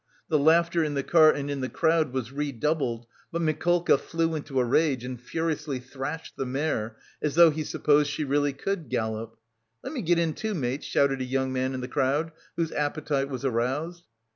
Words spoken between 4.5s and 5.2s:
a rage